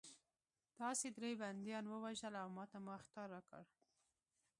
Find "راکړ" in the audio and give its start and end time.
3.35-3.63